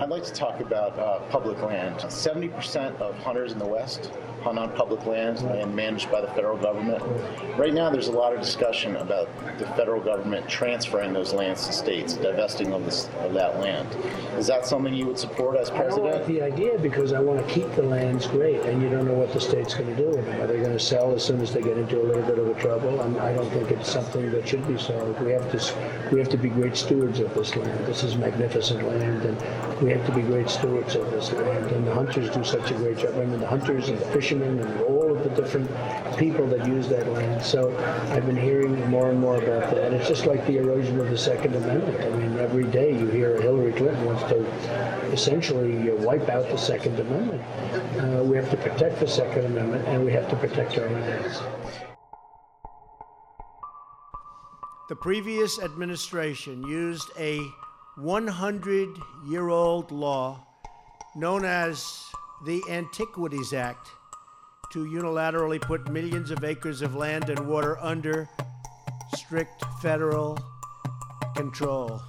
[0.00, 1.96] I'd like to talk about uh, public land.
[1.96, 6.56] 70% of hunters in the West hunt on public lands, land managed by the federal
[6.56, 7.02] government.
[7.58, 9.28] Right now, there's a lot of discussion about
[9.58, 13.88] the federal government transferring those lands to states, divesting of, this, of that land.
[14.36, 16.14] Is that something you would support as I don't president?
[16.14, 19.14] like the idea because I want to keep the lands great, and you don't know
[19.14, 20.40] what the state's going to do with them.
[20.40, 22.48] Are they going to sell as soon as they get into a little bit of
[22.48, 23.00] a trouble?
[23.02, 25.20] And I don't think it's something that should be sold.
[25.20, 27.86] We have to, we have to be great stewards of this land.
[27.86, 31.70] This is magnificent land, and we have to be great stewards of this land.
[31.70, 33.14] And the hunters do such a great job.
[33.14, 35.68] I mean, the hunters and the fishermen and all of the different
[36.16, 37.42] people that use that land.
[37.42, 37.76] So
[38.10, 39.92] I've been hearing more and more about that.
[39.92, 42.00] It's just like the erosion of the Second Amendment.
[42.00, 44.44] I mean, every day you hear Hillary Clinton wants to
[45.12, 47.42] essentially uh, wipe out the Second Amendment.
[47.98, 51.40] Uh, we have to protect the Second Amendment, and we have to protect our lands.
[54.88, 57.40] The previous administration used a
[57.96, 58.88] 100
[59.28, 60.46] year old law
[61.16, 62.06] known as
[62.46, 63.88] the Antiquities Act
[64.72, 68.28] to unilaterally put millions of acres of land and water under
[69.16, 70.38] strict federal
[71.34, 72.00] control.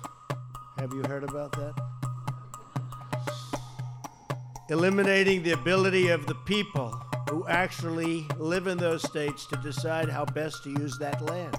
[0.78, 1.74] Have you heard about that?
[4.70, 6.90] Eliminating the ability of the people
[7.30, 11.58] who actually live in those states to decide how best to use that land.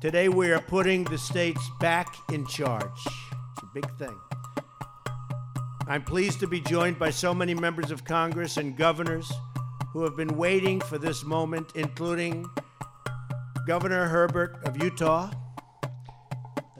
[0.00, 3.23] Today we are putting the states back in charge.
[3.54, 4.18] It's a big thing.
[5.86, 9.30] I'm pleased to be joined by so many members of Congress and governors
[9.92, 12.50] who have been waiting for this moment, including
[13.64, 15.30] Governor Herbert of Utah.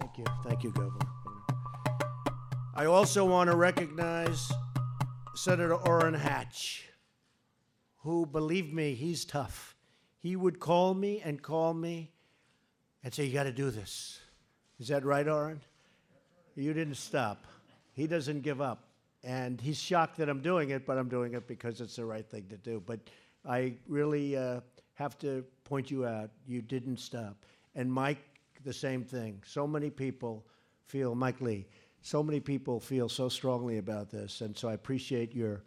[0.00, 0.25] Thank you.
[0.42, 1.06] Thank you, Governor.
[2.75, 4.50] I also want to recognize
[5.36, 6.89] Senator Orrin Hatch,
[7.98, 9.77] who, believe me, he's tough.
[10.19, 12.11] He would call me and call me
[13.05, 14.19] and say, You got to do this.
[14.80, 15.61] Is that right, Orrin?
[16.56, 17.47] You didn't stop.
[17.92, 18.88] He doesn't give up.
[19.22, 22.29] And he's shocked that I'm doing it, but I'm doing it because it's the right
[22.29, 22.83] thing to do.
[22.84, 23.01] But
[23.46, 24.61] I really uh,
[24.95, 26.30] have to point you out.
[26.46, 27.36] You didn't stop.
[27.74, 28.18] And Mike,
[28.64, 29.42] the same thing.
[29.46, 30.45] So many people
[30.86, 31.67] feel, Mike Lee,
[32.02, 34.42] so many people feel so strongly about this.
[34.42, 35.62] And so I appreciate your,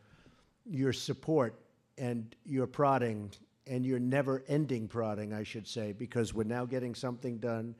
[0.65, 1.55] your support
[1.97, 3.31] and your prodding
[3.65, 7.75] and your never ending prodding, I should say, because we're now getting something done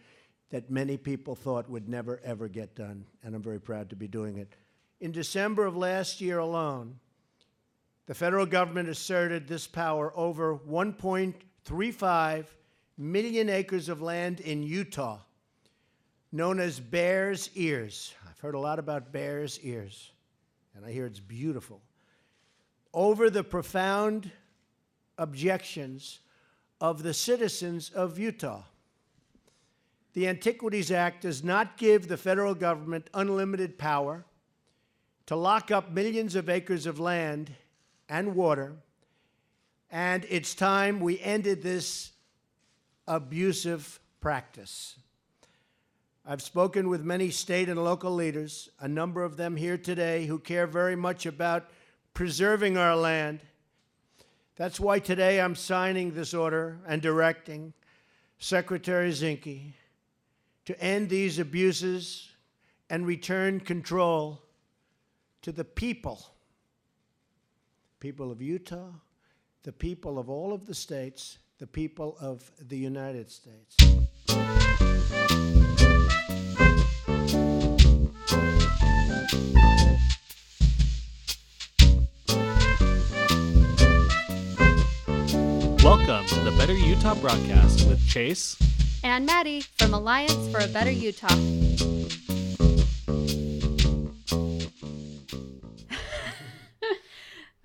[0.49, 3.05] that many people thought would never, ever get done.
[3.23, 4.55] And I'm very proud to be doing it.
[4.99, 6.99] In December of last year alone,
[8.05, 12.45] the federal government asserted this power over 1.35
[12.97, 15.19] million acres of land in Utah,
[16.31, 18.13] known as Bears Ears.
[18.27, 20.11] I've heard a lot about Bears Ears,
[20.75, 21.81] and I hear it's beautiful.
[22.93, 24.31] Over the profound
[25.17, 26.19] objections
[26.79, 28.63] of the citizens of Utah.
[30.17, 34.25] The Antiquities Act does not give the federal government unlimited power
[35.27, 37.51] to lock up millions of acres of land
[38.09, 38.77] and water,
[39.91, 42.13] and it's time we ended this
[43.07, 44.97] abusive practice.
[46.25, 50.39] I've spoken with many state and local leaders, a number of them here today, who
[50.39, 51.69] care very much about
[52.15, 53.41] preserving our land.
[54.55, 57.73] That's why today I'm signing this order and directing
[58.39, 59.73] Secretary Zinke
[60.67, 62.27] to end these abuses
[62.89, 64.41] and return control
[65.41, 66.33] to the people
[68.01, 68.89] people of Utah,
[69.63, 73.77] the people of all of the states, the people of the United States.
[85.81, 88.66] Welcome to the Better Utah broadcast with Chase.
[89.03, 91.27] And Maddie from Alliance for a Better Utah.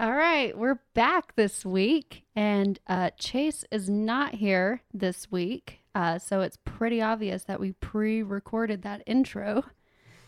[0.00, 6.18] All right, we're back this week, and uh, Chase is not here this week, uh,
[6.18, 9.64] so it's pretty obvious that we pre-recorded that intro.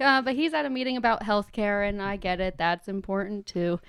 [0.00, 3.80] uh, but he's at a meeting about healthcare, and I get it; that's important too.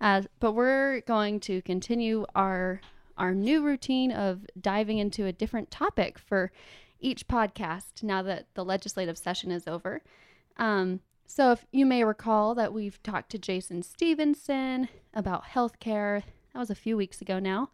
[0.00, 2.80] Uh, but we're going to continue our
[3.16, 6.52] our new routine of diving into a different topic for
[7.00, 10.02] each podcast now that the legislative session is over.
[10.56, 16.22] Um, so, if you may recall that we've talked to Jason Stevenson about healthcare,
[16.52, 17.70] that was a few weeks ago now.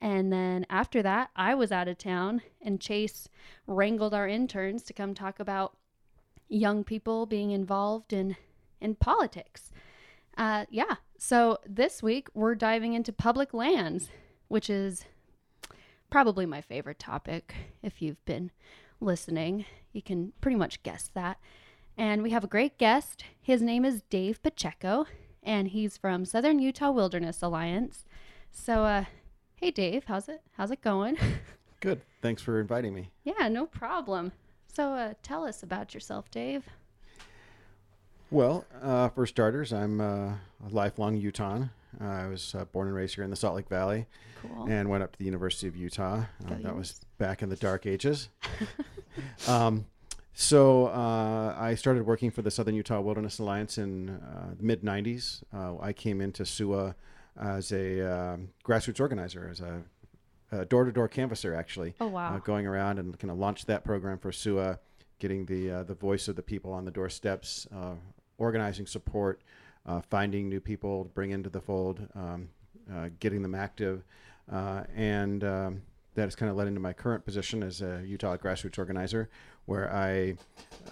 [0.00, 3.28] And then after that, I was out of town, and Chase
[3.66, 5.76] wrangled our interns to come talk about
[6.48, 8.36] young people being involved in
[8.80, 9.72] in politics.
[10.36, 10.96] Uh, yeah.
[11.18, 14.08] So this week we're diving into public lands,
[14.48, 15.04] which is
[16.10, 17.54] probably my favorite topic.
[17.82, 18.50] If you've been
[19.00, 21.38] listening, you can pretty much guess that.
[21.96, 23.24] And we have a great guest.
[23.40, 25.06] His name is Dave Pacheco,
[25.42, 28.04] and he's from Southern Utah Wilderness Alliance.
[28.50, 29.04] So, uh,
[29.56, 30.42] hey, Dave, how's it?
[30.56, 31.18] How's it going?
[31.80, 32.00] Good.
[32.22, 33.10] Thanks for inviting me.
[33.24, 34.32] yeah, no problem.
[34.72, 36.64] So, uh, tell us about yourself, Dave.
[38.30, 41.70] Well, uh, for starters, I'm uh, a lifelong Utahn.
[42.00, 44.06] Uh, I was uh, born and raised here in the Salt Lake Valley
[44.42, 44.66] Cool.
[44.68, 46.24] and went up to the University of Utah.
[46.46, 48.28] Uh, that was back in the dark ages.
[49.48, 49.86] um,
[50.34, 54.82] so uh, I started working for the Southern Utah Wilderness Alliance in uh, the mid
[54.82, 55.42] 90s.
[55.52, 56.94] Uh, I came into SUWA
[57.40, 59.82] as a um, grassroots organizer, as a
[60.50, 61.94] a door-to-door canvasser, actually.
[62.00, 62.34] Oh, wow.
[62.34, 64.78] Uh, going around and kind of launched that program for SUWA,
[65.18, 67.94] getting the uh, the voice of the people on the doorsteps, uh,
[68.38, 69.42] organizing support,
[69.88, 72.48] uh, finding new people to bring into the fold, um,
[72.94, 74.04] uh, getting them active,
[74.52, 75.82] uh, and um,
[76.14, 79.28] that has kind of led into my current position as a Utah grassroots organizer,
[79.66, 80.36] where I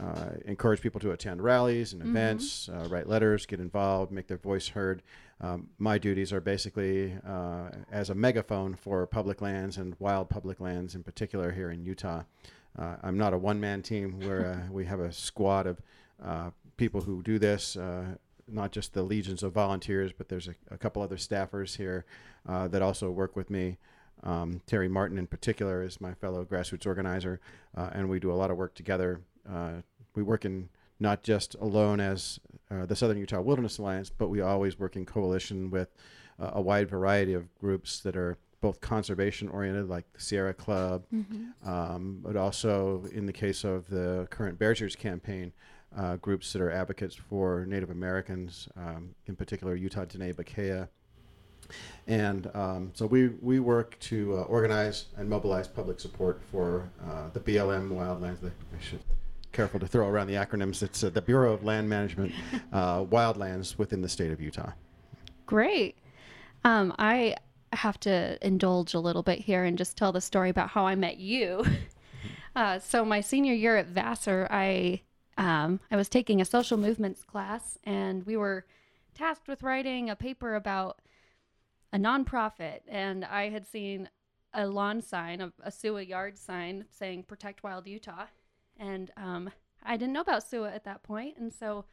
[0.01, 4.37] uh, encourage people to attend rallies and events, uh, write letters, get involved, make their
[4.37, 5.03] voice heard.
[5.41, 10.61] Um, my duties are basically uh, as a megaphone for public lands and wild public
[10.61, 12.23] lands in particular here in Utah.
[12.79, 15.81] Uh, I'm not a one man team where uh, we have a squad of
[16.23, 18.05] uh, people who do this, uh,
[18.49, 22.05] not just the legions of volunteers, but there's a, a couple other staffers here
[22.49, 23.79] uh, that also work with me.
[24.23, 27.41] Um, Terry Martin, in particular, is my fellow grassroots organizer,
[27.77, 29.21] uh, and we do a lot of work together.
[29.49, 29.83] Uh,
[30.15, 32.41] we work in not just alone as
[32.71, 35.89] uh, the Southern Utah Wilderness Alliance, but we always work in coalition with
[36.41, 41.05] uh, a wide variety of groups that are both conservation oriented, like the Sierra Club,
[41.65, 45.53] um, but also in the case of the current Bears Ears campaign,
[45.97, 50.89] uh, groups that are advocates for Native Americans, um, in particular Utah Diné Bikéyah.
[52.07, 57.31] And um, so we, we work to uh, organize and mobilize public support for uh,
[57.33, 58.41] the BLM wildlands.
[58.41, 59.01] The, I should
[59.57, 60.83] careful to throw around the acronyms.
[60.83, 62.33] It's uh, the Bureau of Land Management
[62.73, 64.73] uh, wildlands within the state of Utah.
[65.47, 65.97] Great.
[66.63, 67.37] Um, I
[67.73, 70.95] have to indulge a little bit here and just tell the story about how I
[70.95, 71.65] met you.
[72.55, 75.03] Uh, so my senior year at Vassar, I
[75.37, 78.67] um, I was taking a social movements class, and we were
[79.15, 81.01] tasked with writing a paper about
[81.93, 84.09] a nonprofit, and I had seen
[84.53, 88.27] a lawn sign, a, a SUWA yard sign saying "Protect Wild Utah,"
[88.79, 89.51] and um,
[89.85, 91.37] I didn't know about SUWA at that point.
[91.37, 91.85] and so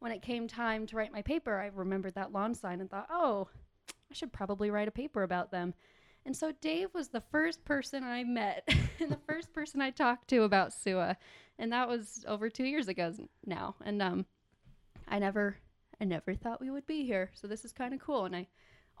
[0.00, 3.08] when it came time to write my paper, I remembered that lawn sign and thought,
[3.10, 3.48] oh,
[4.10, 5.74] I should probably write a paper about them.
[6.24, 8.68] And so Dave was the first person I met
[9.00, 11.16] and the first person I talked to about SUWA.
[11.58, 13.12] And that was over two years ago
[13.44, 13.74] now.
[13.84, 14.26] And um,
[15.08, 15.56] I never,
[16.00, 17.30] I never thought we would be here.
[17.34, 18.24] So this is kind of cool.
[18.24, 18.46] And I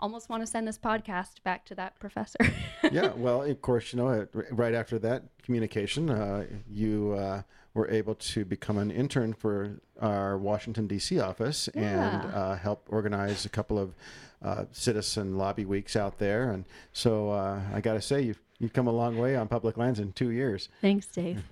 [0.00, 2.38] almost want to send this podcast back to that professor.
[2.92, 7.42] yeah, well, of course, you know, right after that communication, uh, you uh,
[7.74, 11.20] were able to become an intern for our Washington, D.C.
[11.20, 13.94] office and uh, help organize a couple of
[14.42, 16.50] uh, citizen lobby weeks out there.
[16.50, 19.76] And so uh, I got to say, you've, you've come a long way on public
[19.76, 20.68] lands in two years.
[20.80, 21.42] Thanks, Dave.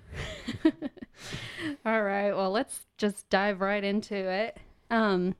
[1.85, 2.31] All right.
[2.33, 4.57] Well, let's just dive right into it.
[4.89, 5.35] Um,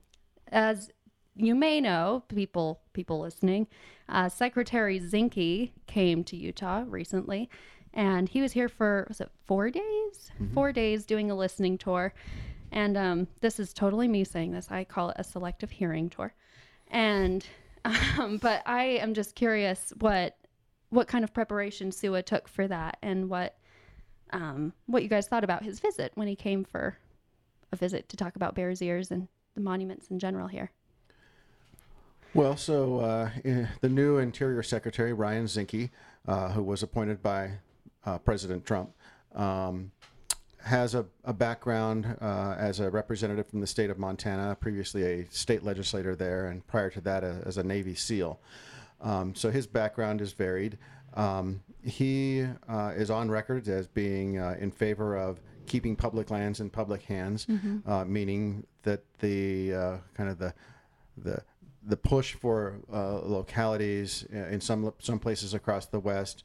[0.51, 0.89] as
[1.35, 3.67] you may know, people people listening,
[4.09, 7.49] uh, Secretary Zinke came to Utah recently,
[7.93, 10.31] and he was here for was it four days?
[10.53, 12.13] Four days doing a listening tour,
[12.71, 14.67] and um, this is totally me saying this.
[14.71, 16.33] I call it a selective hearing tour,
[16.89, 17.45] and
[17.85, 20.35] um, but I am just curious what
[20.89, 23.57] what kind of preparation SUWA took for that, and what
[24.31, 26.97] um, what you guys thought about his visit when he came for
[27.71, 30.71] a visit to talk about Bears Ears and the monuments in general here.
[32.33, 35.89] Well, so uh, eh, the new Interior Secretary, Ryan Zinke,
[36.27, 37.51] uh, who was appointed by
[38.05, 38.91] uh, President Trump,
[39.33, 39.91] um,
[40.61, 45.27] has a, a background uh, as a representative from the state of Montana, previously a
[45.31, 48.39] state legislator there, and prior to that, a, as a Navy SEAL.
[49.01, 50.77] Um, so his background is varied.
[51.13, 56.59] Um, he uh, is on record as being uh, in favor of keeping public lands
[56.59, 57.45] in public hands,
[57.85, 60.53] uh, meaning that the uh, kind of the
[61.17, 61.41] the
[61.87, 66.43] the push for uh, localities uh, in some some places across the West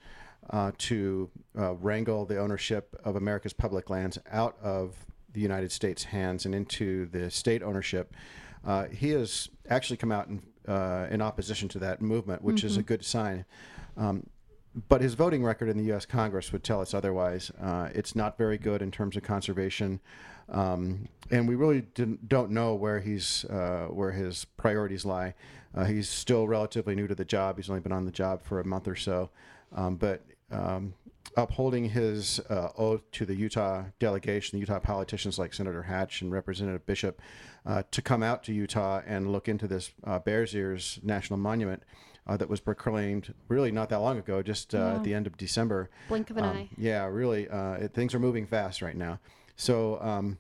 [0.51, 4.95] uh, to uh, wrangle the ownership of America's public lands out of
[5.33, 8.15] the United States' hands and into the state ownership.
[8.65, 12.77] Uh, he has actually come out in, uh, in opposition to that movement, which is
[12.77, 13.45] a good sign.
[13.97, 14.27] Um,
[14.89, 16.07] but his voting record in the U.S.
[16.07, 17.51] Congress would tell us otherwise.
[17.61, 20.01] Uh, it's not very good in terms of conservation,
[20.49, 21.83] um, and we really
[22.27, 25.35] don't know where he's uh, where his priorities lie.
[25.75, 27.57] Uh, he's still relatively new to the job.
[27.57, 29.31] He's only been on the job for a month or so,
[29.75, 30.95] um, but um,
[31.37, 36.31] upholding his uh, oath to the Utah delegation, the Utah politicians like Senator Hatch and
[36.31, 37.21] Representative Bishop,
[37.65, 41.83] uh, to come out to Utah and look into this uh, Bears Ears National Monument
[42.27, 45.37] uh, that was proclaimed really not that long ago, just uh, at the end of
[45.37, 45.91] December.
[46.09, 46.69] Blink of an Um, eye.
[46.77, 49.19] Yeah, really, uh, it, things are moving fast right now.
[49.57, 50.39] So um,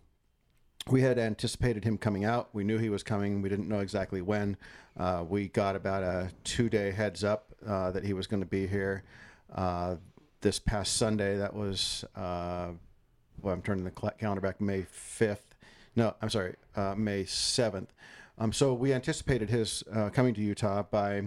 [0.90, 2.50] we had anticipated him coming out.
[2.52, 3.40] We knew he was coming.
[3.40, 4.56] We didn't know exactly when.
[4.96, 8.66] Uh, we got about a two-day heads up uh, that he was going to be
[8.66, 9.04] here.
[10.42, 12.72] This past Sunday, that was uh,
[13.40, 15.38] well, I'm turning the calendar back May 5th.
[15.94, 17.88] No, I'm sorry, uh, May 7th.
[18.38, 21.26] Um, so we anticipated his uh, coming to Utah by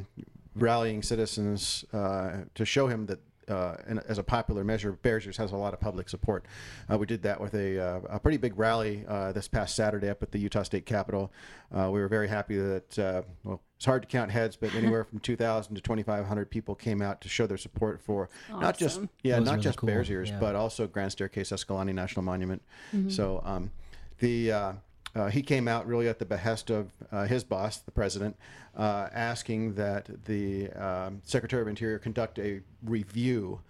[0.53, 3.19] rallying citizens uh, to show him that.
[3.50, 6.46] Uh, and as a popular measure, Bears Ears has a lot of public support.
[6.92, 10.10] Uh, we did that with a, uh, a pretty big rally uh, this past Saturday
[10.10, 11.32] up at the Utah State Capitol.
[11.75, 15.04] Uh, we were very happy that, uh, well, it's hard to count heads, but anywhere
[15.04, 19.38] from 2,000 to 2,500 people came out to show their support for not just yeah,
[19.40, 20.40] not really just cool, Bears Ears, yeah.
[20.40, 22.62] but also Grand Staircase Escalante National Monument.
[23.10, 23.72] So um,
[24.20, 24.75] the
[25.15, 28.36] uh, he came out really at the behest of uh, his boss, the president,
[28.75, 33.62] uh, asking that the um, Secretary of Interior conduct a review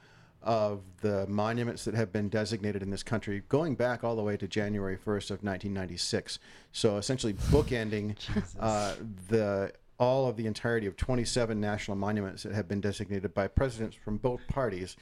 [0.42, 4.38] of the monuments that have been designated in this country going back all the way
[4.38, 6.38] to January 1st of 1996.
[6.72, 8.16] So essentially bookending
[8.60, 8.94] uh,
[9.28, 13.96] the all of the entirety of 27 national monuments that have been designated by presidents
[13.96, 14.96] from both parties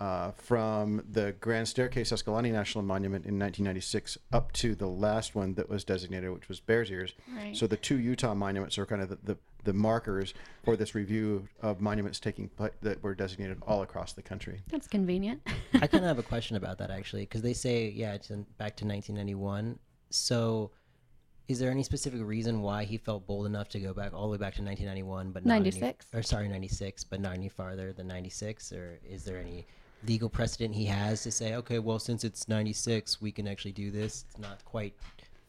[0.00, 5.54] uh, from the Grand Staircase Escalante National Monument in 1996 up to the last one
[5.54, 7.14] that was designated, which was Bears Ears.
[7.36, 7.56] Right.
[7.56, 11.48] So the two Utah monuments are kind of the, the, the markers for this review
[11.60, 14.60] of monuments taking pla- that were designated all across the country.
[14.68, 15.40] That's convenient.
[15.74, 18.42] I kind of have a question about that actually, because they say yeah, it's in,
[18.58, 19.78] back to 1991.
[20.10, 20.72] So,
[21.48, 24.32] is there any specific reason why he felt bold enough to go back all the
[24.32, 26.06] way back to 1991, but not any- 96.
[26.14, 28.72] or sorry, 96, but not any farther than 96?
[28.72, 29.66] Or is there any
[30.06, 33.90] legal precedent he has to say, okay, well, since it's 96, we can actually do
[33.90, 34.24] this?
[34.28, 34.94] It's not quite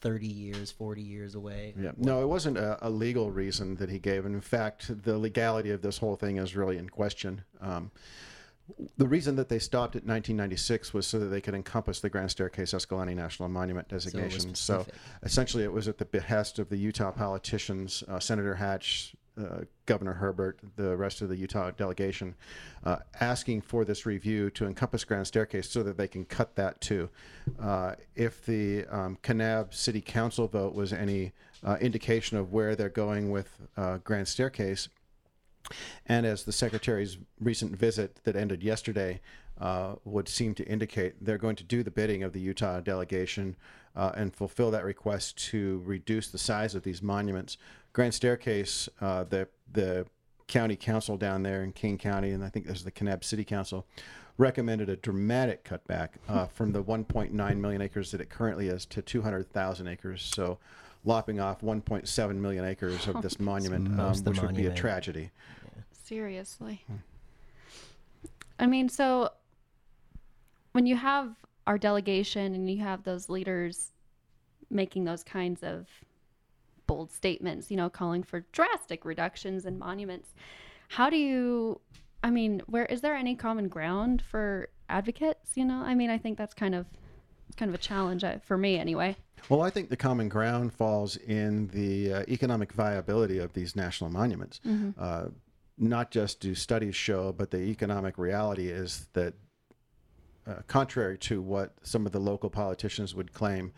[0.02, 1.74] 30 years, 40 years away.
[1.80, 1.92] Yeah.
[1.98, 4.26] No, it wasn't a, a legal reason that he gave.
[4.26, 7.42] And in fact, the legality of this whole thing is really in question.
[7.62, 7.92] Um,
[8.98, 12.32] the reason that they stopped at 1996 was so that they could encompass the Grand
[12.32, 14.56] Staircase Escalante National Monument designation.
[14.56, 14.96] So, specific.
[15.24, 20.14] essentially, it was at the behest of the Utah politicians, uh, Senator Hatch, uh, Governor
[20.14, 22.36] Herbert, the rest of the Utah delegation,
[22.86, 26.80] uh, asking for this review to encompass Grand Staircase so that they can cut that
[26.80, 27.10] too.
[27.60, 32.90] Uh, if the um, Kanab City Council vote was any uh, indication of where they're
[32.90, 34.88] going with uh, Grand Staircase,
[36.06, 39.22] and as the secretary's recent visit that ended yesterday
[39.60, 43.56] uh, would seem to indicate, they're going to do the bidding of the Utah delegation
[43.96, 47.58] uh, and fulfill that request to reduce the size of these monuments.
[47.94, 50.06] Grand Staircase, uh, the the
[50.48, 53.44] county council down there in Kane County, and I think this is the Kanab City
[53.44, 53.86] Council,
[54.38, 59.02] recommended a dramatic cutback uh, from the 1.9 million acres that it currently is to
[59.02, 60.22] 200,000 acres.
[60.24, 60.60] So,
[61.06, 64.62] lopping off 1.7 million acres of this monument, um, most of the which would be
[64.62, 64.78] a monument.
[64.78, 65.32] tragedy.
[65.92, 66.86] Seriously.
[68.60, 69.30] I mean, so
[70.74, 73.92] when you have our delegation and you have those leaders
[74.70, 75.88] making those kinds of
[76.88, 80.34] bold statements, you know, calling for drastic reductions in monuments,
[80.90, 81.80] how do you
[82.24, 85.82] I mean, where is there any common ground for advocates, you know?
[85.84, 86.94] I mean, I think that's kind of it's
[87.54, 89.16] kind of a challenge uh, for me anyway.
[89.50, 94.10] Well, I think the common ground falls in the uh, economic viability of these national
[94.10, 94.62] monuments.
[94.98, 95.26] Uh,
[95.78, 99.34] not just do studies show, but the economic reality is that,
[100.48, 103.74] uh, contrary to what some of the local politicians would claim,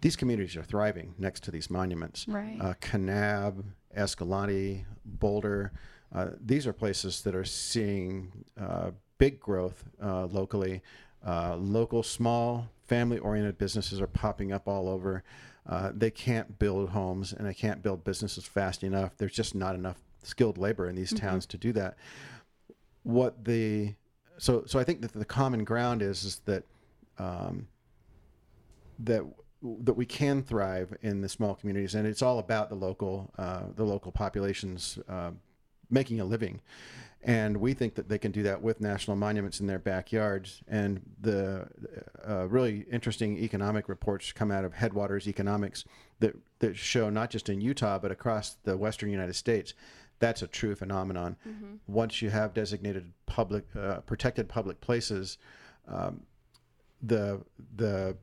[0.00, 2.26] these communities are thriving next to these monuments.
[2.28, 2.58] Right.
[2.60, 3.64] Uh, Kanab,
[3.96, 5.72] Escalante, Boulder,
[6.14, 10.82] uh, these are places that are seeing uh, big growth uh, locally.
[11.24, 15.22] Uh, local, small, family oriented businesses are popping up all over.
[15.66, 19.16] Uh, they can't build homes and they can't build businesses fast enough.
[19.16, 21.96] There's just not enough skilled labor in these towns to do that.
[23.02, 23.94] What the
[24.38, 26.64] so so I think that the common ground is is that
[27.18, 27.68] um,
[28.98, 29.22] that
[29.62, 33.64] that we can thrive in the small communities, and it's all about the local uh,
[33.74, 35.30] the local populations uh,
[35.90, 36.60] making a living.
[37.26, 40.62] And we think that they can do that with national monuments in their backyards.
[40.68, 41.66] And the
[42.28, 45.84] uh, really interesting economic reports come out of Headwaters Economics
[46.20, 49.72] that, that show not just in Utah, but across the western United States,
[50.18, 51.36] that's a true phenomenon.
[51.86, 55.38] Once you have designated public, uh, protected public places,
[55.88, 56.22] um,
[57.02, 57.40] the
[57.76, 58.16] the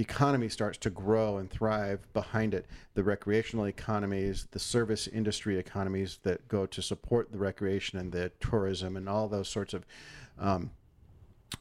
[0.00, 2.66] economy starts to grow and thrive behind it.
[2.94, 8.30] The recreational economies, the service industry economies that go to support the recreation and the
[8.40, 9.84] tourism and all those sorts of
[10.38, 10.70] um,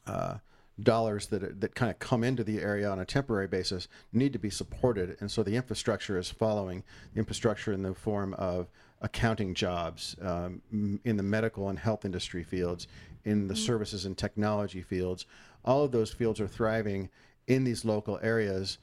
[0.06, 0.36] uh,
[0.82, 4.40] dollars that that kind of come into the area on a temporary basis need to
[4.40, 6.84] be supported, and so the infrastructure is following.
[7.14, 8.70] The infrastructure in the form of
[9.02, 10.62] accounting jobs um,
[11.04, 12.88] in the medical and health industry fields,
[13.26, 15.26] in the services and technology fields.
[15.66, 17.10] All of those fields are thriving
[17.50, 18.78] in these local areas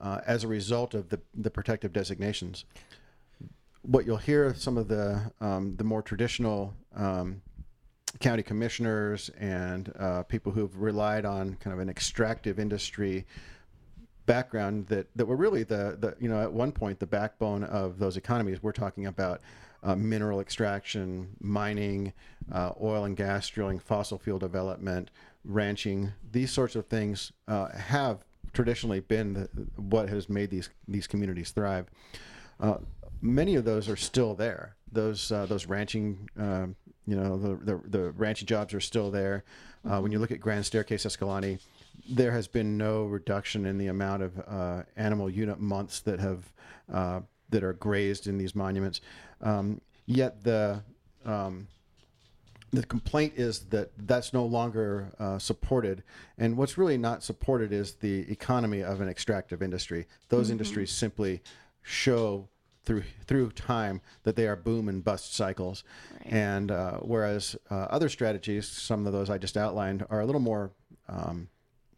[0.00, 2.64] uh, as a result of the, the protective designations.
[3.82, 7.42] What you'll hear some of the um, the more traditional um,
[8.20, 13.26] county commissioners and uh, people who've relied on kind of an extractive industry
[14.26, 17.98] background that, that were really the, the you know at one point the backbone of
[17.98, 18.62] those economies.
[18.62, 19.40] We're talking about
[19.82, 22.12] uh, mineral extraction mining
[22.52, 25.10] uh, oil and gas drilling fossil fuel development
[25.44, 31.06] ranching these sorts of things uh, have traditionally been the, what has made these these
[31.06, 31.86] communities thrive
[32.60, 32.78] uh,
[33.20, 34.76] many of those are still there.
[34.92, 39.44] Those uh, those ranching, um, you know, the, the the ranching jobs are still there.
[39.88, 41.58] Uh, when you look at Grand Staircase Escalante,
[42.08, 46.52] there has been no reduction in the amount of uh, animal unit months that have
[46.92, 47.20] uh,
[47.50, 49.00] that are grazed in these monuments.
[49.40, 50.82] Um, yet the
[51.24, 51.68] um,
[52.72, 56.02] the complaint is that that's no longer uh, supported.
[56.38, 60.06] And what's really not supported is the economy of an extractive industry.
[60.28, 61.42] Those industries simply
[61.82, 62.48] show
[62.84, 65.84] through through time that they are boom and bust cycles.
[66.24, 70.40] And uh, whereas uh, other strategies, some of those I just outlined, are a little
[70.40, 70.70] more
[71.08, 71.48] um,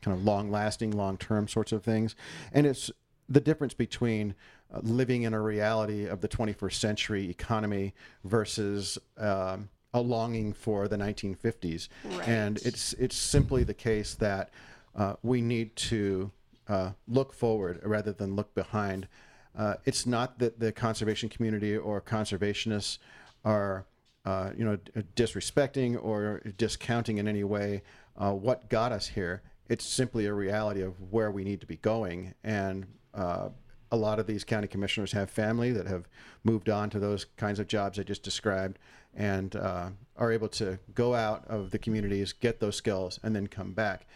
[0.00, 2.16] kind of long lasting, long term sorts of things.
[2.52, 2.90] And it's
[3.28, 4.34] the difference between
[4.72, 10.88] uh, living in a reality of the 21st century economy versus um, a longing for
[10.88, 11.88] the 1950s.
[12.26, 14.50] And it's it's simply the case that
[14.96, 16.30] uh, we need to
[16.68, 19.08] uh, look forward rather than look behind.
[19.56, 22.98] Uh, it's not that the conservation community or conservationists
[23.44, 23.84] are,
[24.24, 24.78] uh, you know,
[25.14, 27.82] disrespecting or discounting in any way
[28.16, 29.42] uh, what got us here.
[29.68, 33.50] It's simply a reality of where we need to be going, and uh,
[33.90, 36.08] a lot of these county commissioners have family that have
[36.44, 38.78] moved on to those kinds of jobs I just described,
[39.14, 43.46] and uh, are able to go out of the communities, get those skills, and then
[43.46, 44.06] come back.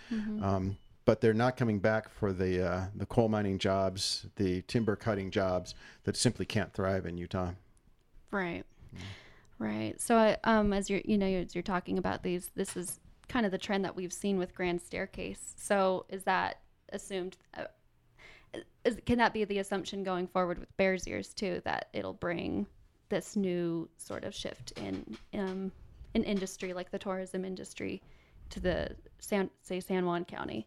[0.43, 4.97] Um, but they're not coming back for the uh, the coal mining jobs, the timber
[4.97, 7.53] cutting jobs that simply can't thrive in Utah.
[8.31, 8.65] Right.
[9.59, 10.01] Right.
[10.01, 13.47] So, I, um, as you're, you know, as you're talking about these, this is kind
[13.47, 15.55] of the trend that we've seen with Grand Staircase.
[15.57, 17.37] So, is that assumed?
[17.57, 17.65] Uh,
[18.85, 21.63] is, can that be the assumption going forward with Bears Ears too?
[21.65, 22.67] That it'll bring
[23.09, 25.73] this new sort of shift in um,
[26.15, 28.03] an industry like the tourism industry
[28.51, 30.67] to the San, say San Juan County.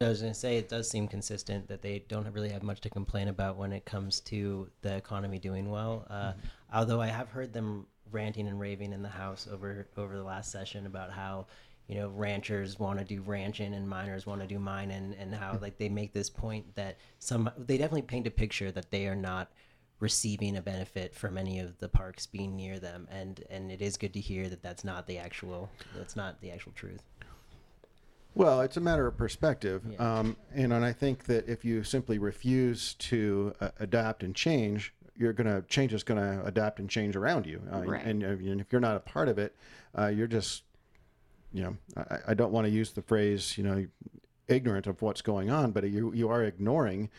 [0.00, 2.80] I was going to say it does seem consistent that they don't really have much
[2.80, 6.06] to complain about when it comes to the economy doing well.
[6.10, 6.32] Uh,
[6.72, 10.50] Although I have heard them ranting and raving in the House over over the last
[10.50, 11.46] session about how
[11.86, 15.58] you know ranchers want to do ranching and miners want to do mining, and how
[15.60, 19.16] like they make this point that some they definitely paint a picture that they are
[19.16, 19.50] not
[20.06, 23.96] receiving a benefit from any of the parks being near them and and it is
[23.96, 27.04] good to hear that that's not the actual that's not the actual truth
[28.34, 29.98] Well, it's a matter of perspective, Yeah.
[30.20, 34.94] um, and, and I think that if you simply refuse to uh, adapt and change,
[35.16, 38.02] you're gonna change is gonna adapt and change around you, uh, Right.
[38.04, 39.54] and, and if you're not a part of it,
[39.96, 40.62] uh, you're just,
[41.52, 43.86] you know, I, I don't want to use the phrase, you know,
[44.48, 47.10] ignorant of what's going on, but you you are ignoring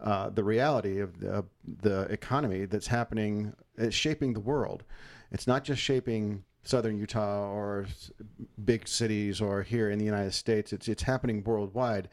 [0.00, 1.44] uh, the reality of the,
[1.82, 3.52] the economy that's happening.
[3.76, 4.84] It's shaping the world.
[5.30, 7.86] It's not just shaping southern Utah or
[8.64, 10.72] big cities or here in the United States.
[10.72, 12.08] It's it's happening worldwide,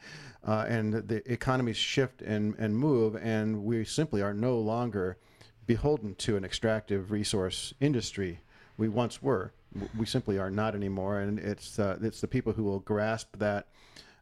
[0.46, 5.18] uh, and the economies shift and and move, and we simply are no longer
[5.66, 8.40] beholden to an extractive resource industry.
[8.76, 9.52] We once were.
[9.98, 13.68] We simply are not anymore, and it's uh, it's the people who will grasp that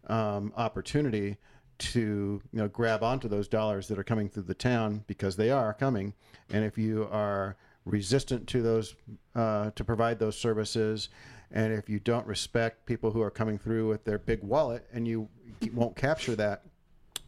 [0.08, 1.36] um, opportunity
[1.78, 5.50] to you know grab onto those dollars that are coming through the town because they
[5.50, 6.14] are coming,
[6.50, 8.94] and if you are resistant to those
[9.34, 11.08] uh, to provide those services,
[11.50, 15.06] and if you don't respect people who are coming through with their big wallet and
[15.06, 15.28] you
[15.72, 16.62] won't capture that,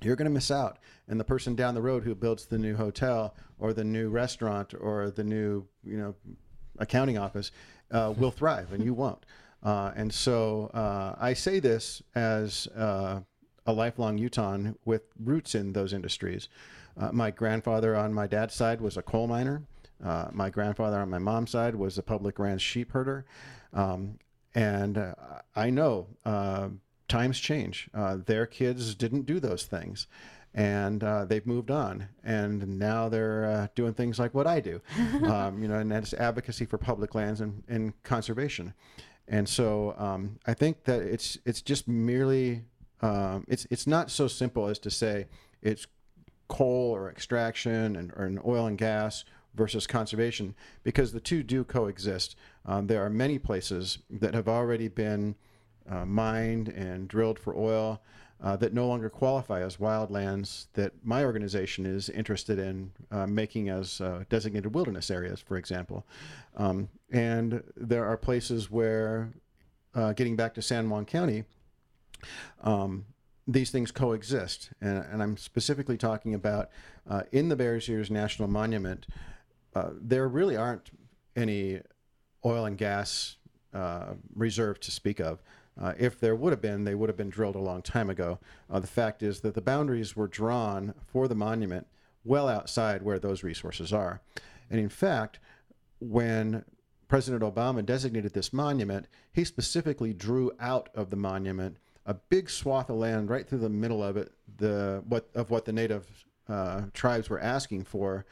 [0.03, 0.79] you're going to miss out.
[1.09, 4.75] And the person down the road who builds the new hotel or the new restaurant
[4.79, 6.15] or the new, you know,
[6.79, 7.53] accounting office
[7.91, 9.25] uh, will thrive and you won't.
[9.63, 13.21] Uh, and so uh, I say this as uh,
[13.67, 16.49] a lifelong Utahn with roots in those industries.
[16.99, 19.63] Uh, my grandfather on my dad's side was a coal miner.
[20.05, 23.25] Uh, my grandfather on my mom's side was a public ranch sheep herder.
[23.73, 24.19] Um,
[24.55, 25.15] and uh,
[25.55, 26.69] I know uh,
[27.09, 27.89] times change.
[27.95, 30.07] Uh, their kids didn't do those things.
[30.55, 34.81] And uh, they've moved on, and now they're uh, doing things like what I do,
[35.27, 38.73] um, you know, and that's advocacy for public lands and, and conservation.
[39.29, 42.63] And so um, I think that it's it's just merely
[43.03, 45.27] um, it's it's not so simple as to say
[45.63, 45.87] it's
[46.49, 51.65] coal or extraction and or an oil and gas versus conservation because the two do
[51.65, 52.37] coexist.
[52.65, 55.35] Um, there are many places that have already been
[55.89, 58.03] uh, mined and drilled for oil
[58.43, 63.71] uh, that no longer qualify as wildlands that my organization is interested in uh, making
[63.71, 66.07] as uh, designated wilderness areas, for example.
[66.57, 69.33] Um, and there are places where,
[69.95, 71.45] uh, getting back to San Juan County,
[72.63, 73.07] um,
[73.47, 74.71] these things coexist.
[74.81, 76.71] And, and, I'm specifically talking about
[77.09, 79.07] uh, in the Bears Ears National Monument,
[79.75, 80.91] uh, there really aren't
[81.37, 81.81] any
[82.45, 83.37] oil and gas
[84.35, 85.43] reserve to speak of.
[85.81, 88.39] Uh, if there would have been, they would have been drilled a long time ago.
[88.71, 91.87] Uh, the fact is that the boundaries were drawn for the monument
[92.25, 94.21] well outside where those resources are.
[94.71, 95.39] And in fact,
[96.01, 96.65] when
[97.09, 101.77] President Obama designated this monument, he specifically drew out of the monument
[102.07, 105.65] a big swath of land right through the middle of it, the what of what
[105.65, 106.07] the native
[106.49, 108.27] uh, tribes were asking for.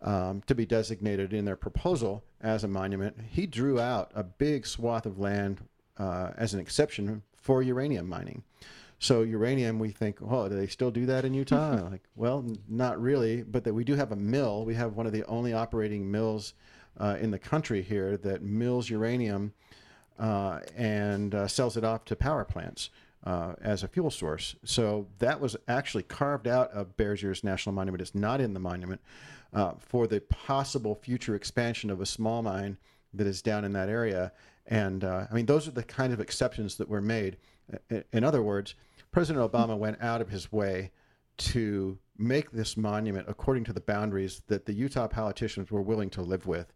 [0.00, 4.64] Um, to be designated in their proposal as a monument, he drew out a big
[4.64, 5.60] swath of land
[5.98, 8.44] uh, as an exception for uranium mining.
[9.00, 11.82] So uranium, we think, oh, do they still do that in Utah?
[11.90, 14.64] like, well, not really, but that we do have a mill.
[14.64, 16.54] We have one of the only operating mills
[16.98, 19.52] uh, in the country here that mills uranium
[20.18, 22.90] uh, and uh, sells it off to power plants.
[23.24, 24.54] Uh, as a fuel source.
[24.64, 28.00] So that was actually carved out of Bears Ears National Monument.
[28.00, 29.00] It's not in the monument
[29.52, 32.78] uh, for the possible future expansion of a small mine
[33.12, 34.32] that is down in that area.
[34.66, 37.38] And uh, I mean, those are the kind of exceptions that were made.
[38.12, 38.76] In other words,
[39.10, 40.92] President Obama went out of his way
[41.38, 46.22] to make this monument according to the boundaries that the Utah politicians were willing to
[46.22, 46.72] live with.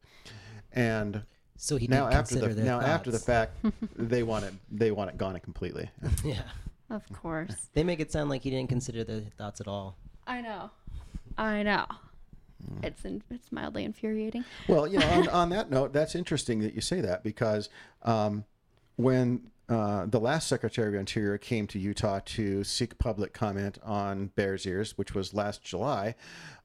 [0.72, 1.24] And
[1.62, 2.90] so he now after the now thoughts.
[2.90, 3.56] after the fact,
[3.96, 5.88] they want it they want it gone completely.
[6.24, 6.42] yeah,
[6.90, 7.68] of course.
[7.72, 9.96] They make it sound like he didn't consider the thoughts at all.
[10.26, 10.70] I know,
[11.38, 11.86] I know.
[12.68, 12.84] Mm.
[12.84, 14.44] It's in, it's mildly infuriating.
[14.66, 17.68] Well, you know, on, on, that note, that's interesting that you say that because
[18.02, 18.44] um,
[18.96, 24.32] when uh, the last Secretary of Interior came to Utah to seek public comment on
[24.34, 26.16] Bears Ears, which was last July,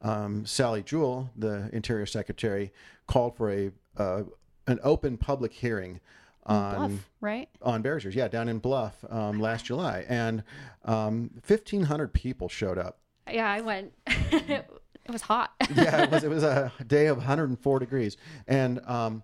[0.02, 2.74] um, Sally Jewell, the Interior Secretary,
[3.06, 4.24] called for a uh,
[4.68, 6.00] an open public hearing
[6.46, 10.44] on Bluff, right on Bears Ears, yeah, down in Bluff um, last July, and
[10.86, 13.00] um, fifteen hundred people showed up.
[13.32, 13.94] Yeah, I went.
[15.08, 15.54] It was hot.
[15.74, 16.24] yeah, it was.
[16.26, 19.24] It was a day of 104 degrees, and um,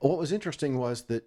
[0.00, 1.24] what was interesting was that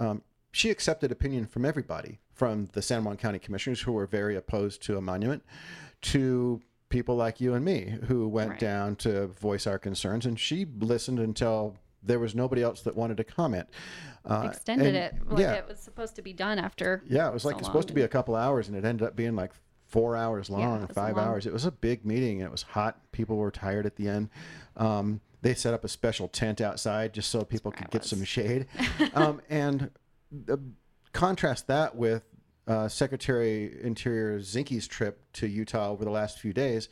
[0.00, 4.34] um, she accepted opinion from everybody, from the San Juan County commissioners who were very
[4.34, 5.44] opposed to a monument,
[6.02, 8.58] to people like you and me who went right.
[8.58, 11.76] down to voice our concerns, and she listened until
[12.08, 13.68] there was nobody else that wanted to comment.
[14.24, 15.14] Uh, Extended it.
[15.28, 15.52] Like yeah.
[15.52, 17.02] it was supposed to be done after.
[17.06, 19.14] Yeah, it was like so supposed to be a couple hours, and it ended up
[19.14, 19.52] being like
[19.86, 21.28] four hours long, yeah, five long.
[21.28, 21.46] hours.
[21.46, 22.40] It was a big meeting.
[22.40, 22.98] It was hot.
[23.12, 24.30] People were tired at the end.
[24.76, 28.66] Um, they set up a special tent outside just so people could get some shade.
[29.14, 29.90] um, and
[31.12, 32.24] contrast that with
[32.66, 36.88] uh, Secretary Interior Zinke's trip to Utah over the last few days.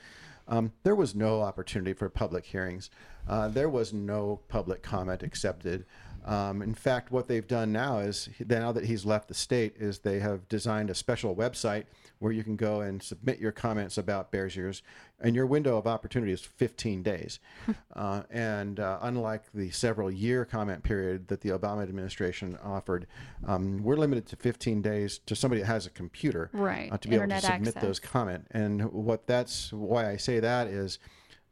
[0.49, 2.91] Um, there was no opportunity for public hearings.
[3.29, 5.85] Uh, there was no public comment accepted.
[6.25, 10.01] Um, in fact, what they've done now is now that he's left the state, is
[10.01, 11.85] they have designed a special website
[12.19, 14.83] where you can go and submit your comments about Bears Ears,
[15.21, 17.41] and your window of opportunity is 15 days.
[17.97, 23.07] uh, and uh, unlike the several year comment period that the Obama administration offered,
[23.47, 26.91] um, we're limited to 15 days to somebody that has a computer right.
[26.93, 27.83] uh, to be Internet able to submit access.
[27.83, 28.47] those comment.
[28.51, 30.99] And what that's why I say that is.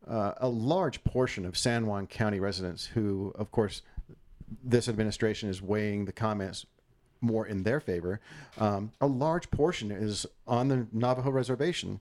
[0.07, 3.81] Uh, a large portion of San Juan County residents who, of course,
[4.63, 6.67] this administration is weighing the comments
[7.25, 8.21] more in their favor.
[8.59, 12.01] Um, a large portion is on the Navajo reservation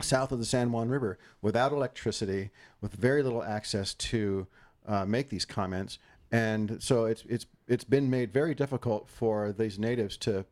[0.00, 4.46] south of the San Juan River without electricity, with very little access to
[4.86, 5.98] uh, make these comments.
[6.30, 10.44] And so it's it's it's been made very difficult for these natives to,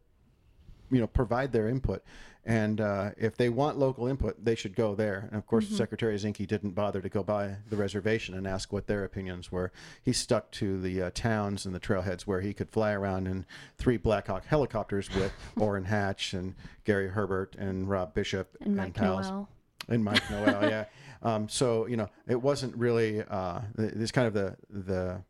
[0.90, 2.03] you know, provide their input.
[2.49, 5.27] And uh, if they want local input, they should go there.
[5.31, 5.75] And of course, mm-hmm.
[5.75, 9.72] Secretary Zinke didn't bother to go by the reservation and ask what their opinions were.
[10.01, 13.46] He stuck to the uh, towns and the trailheads where he could fly around in
[13.79, 18.77] three Black Hawk helicopters with Orrin Hatch and Gary Herbert and Rob Bishop and, and
[18.77, 19.29] Mike pals.
[19.29, 19.49] Noel.
[19.88, 20.85] And Mike Noel, yeah.
[21.22, 25.22] Um, so you know, it wasn't really uh, this kind of the the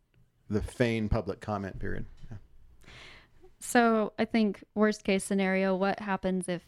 [0.50, 2.04] the feigned public comment period.
[3.66, 6.62] So I think worst case scenario, what happens if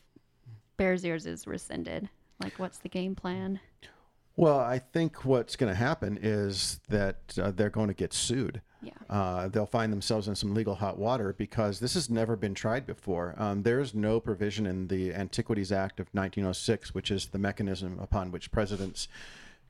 [0.77, 2.09] Bears Ears is rescinded?
[2.43, 3.61] Like, what's the game plan?
[4.35, 8.63] Well, I think what's going to happen is that uh, they're going to get sued.
[8.81, 8.93] Yeah.
[9.11, 12.87] uh, they'll find themselves in some legal hot water because this has never been tried
[12.87, 13.35] before.
[13.37, 18.31] Um, there's no provision in the Antiquities Act of 1906, which is the mechanism upon
[18.31, 19.09] which presidents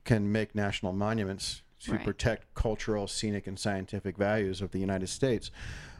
[0.03, 2.03] can make national monuments to Right.
[2.03, 5.49] protect cultural, scenic, and scientific values of the United States.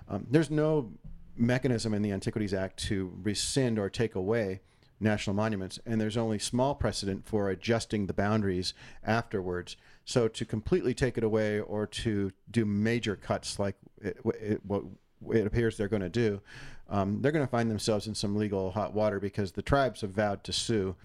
[0.08, 0.92] Um, there's no
[1.40, 4.62] mechanism in the Antiquities Act to rescind or take away
[5.00, 8.74] national monuments, and there's only small precedent for adjusting the boundaries
[9.04, 9.78] afterwards.
[10.04, 14.84] So to completely take it away or to do major cuts like it, it, what
[15.32, 16.42] it appears they're going to do,
[16.90, 20.12] um, they're going to find themselves in some legal hot water because the tribes have
[20.12, 20.96] vowed to sue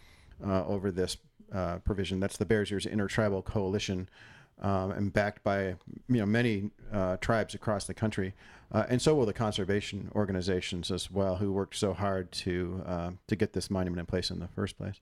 [0.45, 1.17] uh, over this
[1.53, 2.19] uh, provision.
[2.19, 4.09] That's the Bears Ears Intertribal Coalition,
[4.61, 5.77] um, and backed by
[6.09, 8.35] you know many uh, tribes across the country,
[8.73, 13.11] uh, and so will the conservation organizations as well, who worked so hard to uh,
[13.27, 15.01] to get this monument in place in the first place.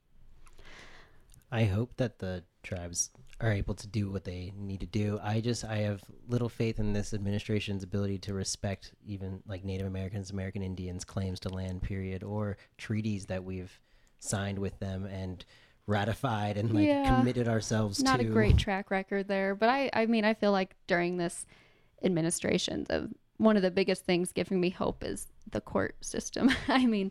[1.50, 3.10] I hope that the tribes
[3.40, 5.18] are able to do what they need to do.
[5.22, 9.86] I just I have little faith in this administration's ability to respect even like Native
[9.86, 13.78] Americans, American Indians' claims to land, period, or treaties that we've
[14.18, 15.44] signed with them and
[15.86, 17.16] ratified and like Yeah.
[17.18, 18.22] committed ourselves Not to.
[18.24, 21.46] Not a great track record there, but I I mean I feel like during this
[22.02, 26.50] administration the one of the biggest things giving me hope is the court system.
[26.68, 27.10] I mean,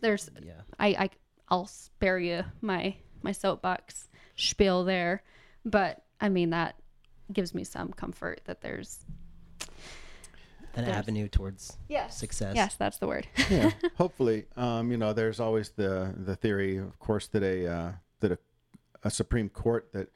[0.00, 0.52] there's Yeah.
[0.78, 1.10] I, I
[1.48, 5.22] I'll spare you my my soapbox spiel there,
[5.64, 6.74] but I mean that
[7.32, 9.04] gives me some comfort that there's
[10.74, 12.54] An There's- avenue towards yes success.
[12.56, 13.26] Yes, that's the word.
[13.50, 17.92] yeah, hopefully, um, you know, there's always the the theory, of course, that a uh,
[18.20, 18.38] that a,
[19.04, 20.08] a Supreme Court that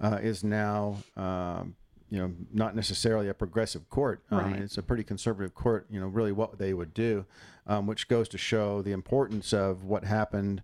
[0.00, 1.74] uh, is now, um,
[2.08, 4.22] you know, not necessarily a progressive court.
[4.30, 4.60] Um, Right.
[4.62, 5.86] It's a pretty conservative court.
[5.90, 7.26] You know, really what they would do,
[7.66, 10.62] um, which goes to show the importance of what happened.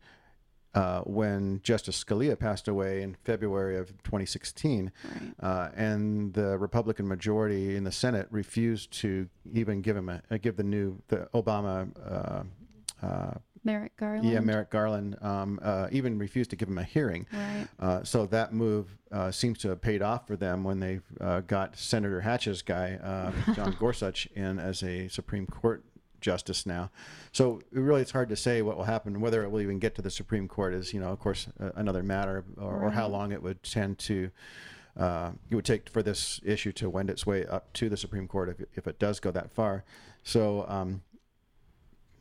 [0.75, 5.33] Uh, when Justice Scalia passed away in February of 2016, Right.
[5.41, 10.57] uh, and the Republican majority in the Senate refused to even give him a, give
[10.59, 11.89] the new the Obama
[13.03, 13.35] uh, uh,
[13.66, 14.24] Merrick Garland.
[14.24, 17.26] yeah Merrick Garland um, uh, even refused to give him a hearing.
[17.33, 17.66] Right.
[17.79, 21.40] Uh, so that move uh, seems to have paid off for them when they uh,
[21.40, 25.85] got Senator Hatch's guy uh, John Gorsuch in as a Supreme Court
[26.20, 26.90] justice now.
[27.33, 29.20] So really, it's hard to say what will happen.
[29.20, 31.70] Whether it will even get to the Supreme Court is, you know, of course, uh,
[31.76, 34.31] another matter, or, or how long it would tend to.
[34.96, 38.26] Uh, it would take for this issue to wend its way up to the Supreme
[38.26, 39.85] Court if, if it does go that far.
[40.22, 41.02] So um,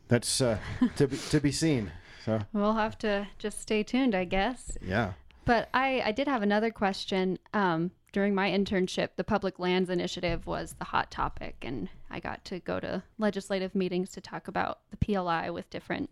[0.07, 0.57] that's uh,
[0.97, 1.91] to be to be seen.
[2.23, 4.77] So We'll have to just stay tuned, I guess.
[4.81, 5.13] yeah.
[5.45, 7.37] But I, I did have another question.
[7.53, 12.43] Um, during my internship, the Public Lands Initiative was the hot topic, and I got
[12.45, 16.09] to go to legislative meetings to talk about the PLI with different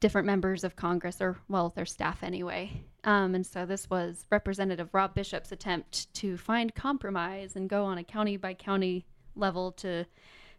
[0.00, 2.70] different members of Congress, or well, their staff anyway.
[3.04, 7.98] Um, and so this was Representative Rob Bishop's attempt to find compromise and go on
[7.98, 9.04] a county by county
[9.36, 10.04] level to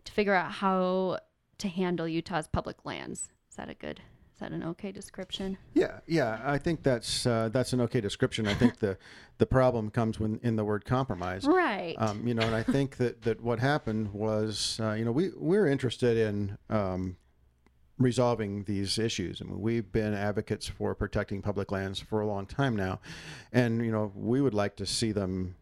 [0.04, 1.18] to figure out how
[1.60, 3.30] to handle Utah's public lands.
[3.50, 4.02] Is that a good?
[4.36, 5.58] Is that an okay description?
[5.74, 8.48] Yeah, yeah, I think that's uh, that's an okay description.
[8.48, 8.98] I think the
[9.38, 11.46] the problem comes when in the word compromise.
[11.46, 11.96] Right.
[11.98, 15.32] Um, you know, and I think that, that what happened was, uh, you know, we
[15.38, 17.16] we're interested in um,
[17.98, 19.42] resolving these issues.
[19.42, 23.00] I mean, we've been advocates for protecting public lands for a long time now,
[23.54, 25.56] and you know, we would like to see them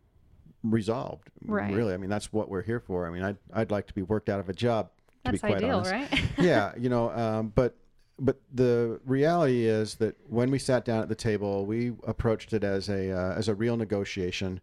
[0.64, 1.30] resolved.
[1.46, 1.72] Right.
[1.72, 3.06] Really, I mean, that's what we're here for.
[3.06, 4.90] I mean, I'd I'd like to be worked out of a job.
[5.26, 5.92] To That's be quite ideal, honest.
[5.92, 6.24] right?
[6.38, 7.76] yeah, you know, um, but
[8.20, 12.64] but the reality is that when we sat down at the table, we approached it
[12.64, 14.60] as a uh, as a real negotiation.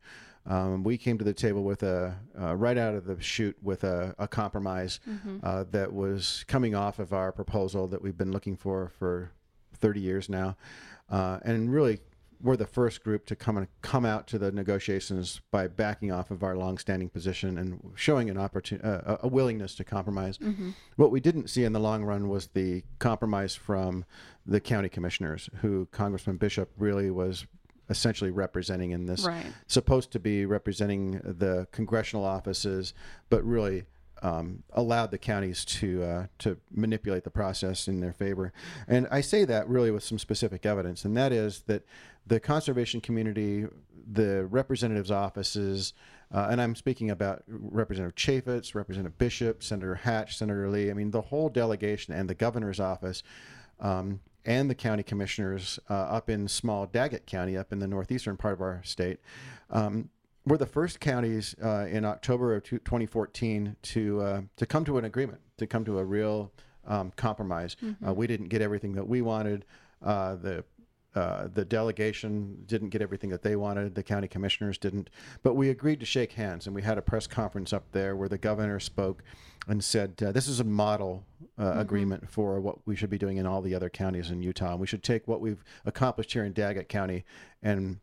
[0.46, 3.84] Um, we came to the table with a uh, right out of the chute with
[3.84, 4.98] a, a compromise
[5.42, 9.30] uh, that was coming off of our proposal that we've been looking for for
[9.74, 10.56] 30 years now,
[11.10, 12.00] uh, and really
[12.42, 16.30] we're the first group to come and come out to the negotiations by backing off
[16.30, 20.38] of our longstanding position and showing an opportunity, uh, a willingness to compromise.
[20.96, 24.04] What we didn't see in the long run was the compromise from
[24.46, 27.46] the county commissioners, who Congressman Bishop really was
[27.88, 29.46] essentially representing in this Right.
[29.66, 32.94] supposed to be representing the congressional offices,
[33.28, 33.84] but really
[34.22, 38.52] um, allowed the counties to uh, to manipulate the process in their favor.
[38.86, 41.84] And I say that really with some specific evidence, and that is that
[42.26, 43.66] the conservation community,
[44.10, 45.94] the representatives' offices,
[46.32, 50.90] uh, and I'm speaking about Representative Chaffetz, Representative Bishop, Senator Hatch, Senator Lee.
[50.90, 53.22] I mean, the whole delegation and the governor's office.
[53.80, 58.36] Um, and the county commissioners uh, up in small Daggett County, up in the northeastern
[58.38, 59.20] part of our state,
[59.70, 60.08] um,
[60.46, 65.04] were the first counties uh, in October of 2014 to uh, to come to an
[65.04, 66.52] agreement, to come to a real
[66.86, 67.76] um, compromise.
[68.06, 69.64] Uh, we didn't get everything that we wanted.
[70.02, 70.64] Uh, the
[71.14, 73.94] uh, the delegation didn't get everything that they wanted.
[73.96, 75.10] The county commissioners didn't,
[75.42, 78.28] but we agreed to shake hands, and we had a press conference up there where
[78.28, 79.24] the governor spoke
[79.66, 81.24] and said, uh, "This is a model
[81.58, 84.72] uh, agreement for what we should be doing in all the other counties in Utah.
[84.72, 87.24] And we should take what we've accomplished here in Daggett County
[87.62, 87.98] and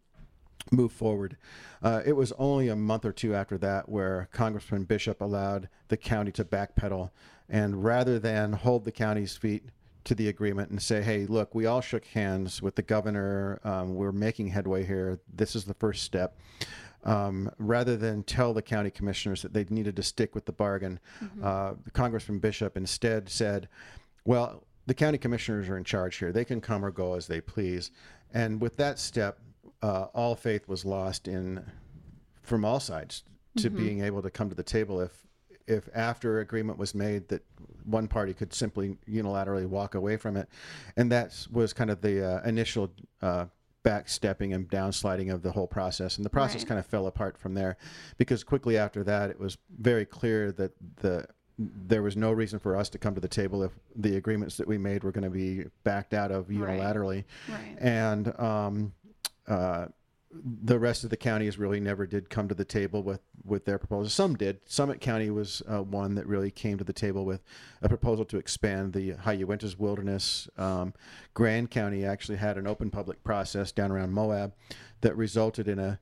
[0.71, 1.37] move forward.
[1.81, 5.97] Uh, it was only a month or two after that where Congressman Bishop allowed the
[5.97, 7.11] county to backpedal,
[7.49, 9.69] and rather than hold the county's feet
[10.03, 13.59] to the agreement and say, "Hey, look, we all shook hands with the governor.
[13.63, 15.19] Um, we're making headway here.
[15.33, 16.37] This is the first step."
[17.03, 20.99] Um, rather than tell the county commissioners that they needed to stick with the bargain,
[21.43, 23.69] uh, Congressman Bishop instead said,
[24.25, 26.31] "Well, the county commissioners are in charge here.
[26.31, 27.91] They can come or go as they please."
[28.33, 29.39] And with that step,
[29.81, 31.63] uh, all faith was lost in
[32.41, 33.23] from all sides
[33.57, 35.25] to being able to come to the table if
[35.65, 37.43] if after agreement was made that
[37.83, 40.47] one party could simply unilaterally walk away from it
[40.95, 42.89] and that was kind of the uh, initial
[43.21, 43.45] uh,
[43.83, 46.67] backstepping and downsliding of the whole process and the process Right.
[46.69, 47.77] kind of fell apart from there
[48.17, 51.25] because quickly after that it was very clear that the
[51.57, 54.67] there was no reason for us to come to the table if the agreements that
[54.67, 56.79] we made were going to be backed out of Right.
[56.79, 57.75] unilaterally Right.
[57.79, 58.93] and um,
[59.47, 59.87] uh,
[60.31, 63.77] the rest of the counties really never did come to the table with with their
[63.77, 64.13] proposals.
[64.13, 64.59] Some did.
[64.65, 67.41] Summit County was uh, one that really came to the table with
[67.81, 70.49] a proposal to expand the High Uintas Wilderness.
[70.57, 70.93] Um,
[71.33, 74.53] Grand County actually had an open public process down around Moab
[75.01, 75.99] that resulted in a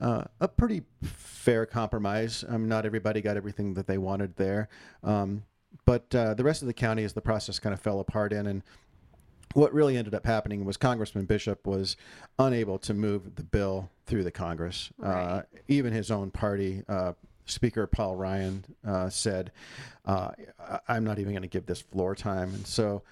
[0.00, 2.44] uh, a pretty fair compromise.
[2.48, 4.68] Um, not everybody got everything that they wanted there,
[5.02, 5.44] um,
[5.84, 8.46] but uh, the rest of the county, as the process kind of fell apart in,
[8.46, 8.62] and
[9.54, 11.96] what really ended up happening was Congressman Bishop was
[12.38, 14.90] unable to move the bill through the Congress.
[15.02, 17.12] Uh, even his own party, uh,
[17.46, 19.50] Speaker Paul Ryan, uh, said,
[20.04, 20.30] uh,
[20.60, 22.52] I- I'm not even going to give this floor time.
[22.54, 23.02] And so,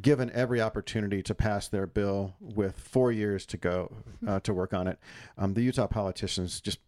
[0.00, 3.92] given every opportunity to pass their bill with four years to go
[4.26, 4.98] uh, to work on it,
[5.36, 6.78] um, the Utah politicians just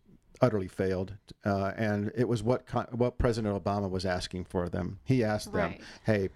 [0.41, 1.15] utterly failed.
[1.45, 4.99] Uh, and it was what, con- what President Obama was asking for them.
[5.05, 5.81] He asked them, Right.
[6.05, 6.31] hey,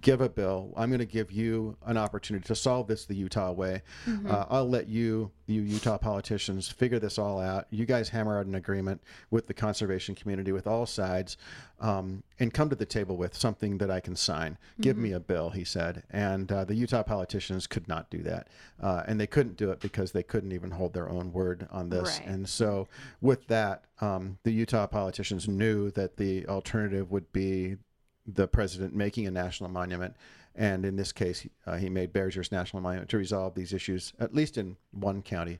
[0.00, 0.72] give a bill.
[0.76, 3.82] I'm going to give you an opportunity to solve this the Utah way.
[4.26, 7.66] Uh, I'll let you, you Utah politicians, figure this all out.
[7.70, 11.36] You guys hammer out an agreement with the conservation community, with all sides,
[11.80, 14.56] um, and come to the table with something that I can sign.
[14.80, 16.02] Give me a bill, he said.
[16.10, 18.48] And uh, the Utah politicians could not do that.
[18.82, 21.90] Uh, and they couldn't do it because they couldn't even hold their own word on
[21.90, 22.18] this.
[22.20, 22.28] Right.
[22.28, 22.88] And so,
[23.20, 27.76] with that, um, the Utah politicians knew that the alternative would be
[28.26, 30.14] the president making a national monument.
[30.56, 34.12] And in this case, he- uh, he made Bears National Monument to resolve these issues,
[34.20, 35.58] at least in one county,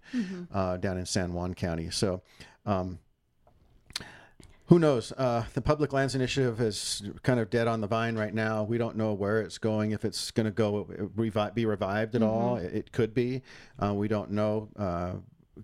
[0.53, 1.91] uh, down in San Juan County.
[1.91, 2.23] So,
[2.65, 3.01] um,
[4.69, 5.13] who knows?
[5.13, 8.63] Uh, the Public Lands Initiative is kind of dead on the vine right now.
[8.63, 10.85] We don't know where it's going, if it's going to go
[11.17, 12.57] revi- be revived at all.
[12.57, 13.43] It, it could be.
[13.83, 14.69] Uh, we don't know.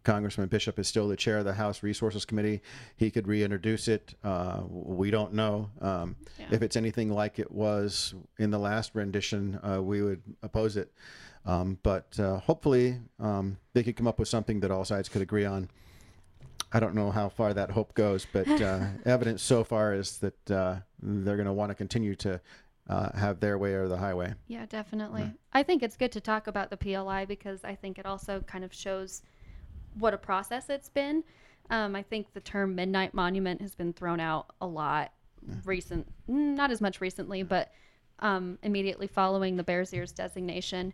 [0.04, 2.62] Congressman Bishop is still the chair of the House Resources Committee.
[2.96, 4.14] He could reintroduce it.
[4.22, 5.70] Uh, we don't know.
[5.80, 6.46] Um, Yeah.
[6.50, 10.92] If it's anything like it was in the last rendition, uh, we would oppose it.
[11.46, 15.22] Um, but uh, hopefully, um, they could come up with something that all sides could
[15.22, 15.70] agree on.
[16.72, 20.50] I don't know how far that hope goes, but uh, evidence so far is that
[20.50, 22.40] uh, they're going to want to continue to
[22.88, 24.34] uh, have their way or the highway.
[24.48, 25.32] Yeah, definitely.
[25.52, 28.64] I think it's good to talk about the PLI because I think it also kind
[28.64, 29.22] of shows
[29.98, 31.24] what a process it's been.
[31.70, 35.12] Um, I think the term midnight monument has been thrown out a lot
[35.64, 37.72] recent, mm, not as much recently, but
[38.18, 40.92] um, immediately following the Bears Ears designation.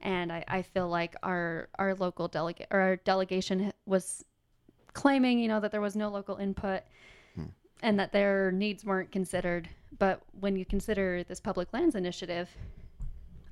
[0.00, 4.24] And I, I feel like our our local delegate or our delegation was
[4.92, 6.82] claiming, you know, that there was no local input
[7.82, 9.68] and that their needs weren't considered.
[9.98, 12.48] But when you consider this public lands initiative,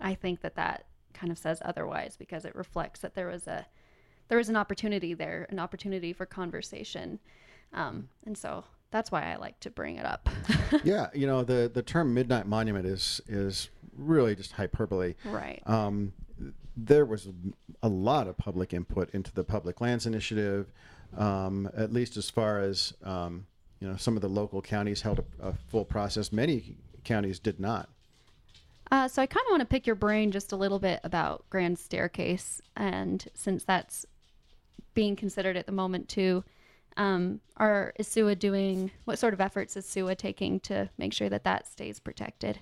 [0.01, 3.67] I think that that kind of says otherwise because it reflects that there was a
[4.29, 7.19] there was an opportunity there, an opportunity for conversation,
[7.73, 10.29] um, and so that's why I like to bring it up.
[10.85, 15.15] yeah, you know the the term midnight monument is is really just hyperbole.
[15.25, 15.63] right.
[15.67, 16.13] Um,
[16.77, 17.29] there was
[17.83, 20.71] a lot of public input into the public lands initiative,
[21.17, 23.47] um, at least as far as um,
[23.81, 23.97] you know.
[23.97, 26.33] Some of the local counties held a, a full process.
[26.33, 27.89] Many counties did not.
[28.91, 31.45] Uh, so I kind of want to pick your brain just a little bit about
[31.51, 34.07] Grand Staircase, and since that's
[34.95, 36.45] being considered at the moment too,
[36.97, 41.29] um, are is SUWA doing what sort of efforts is SUWA taking to make sure
[41.29, 42.59] that that stays protected?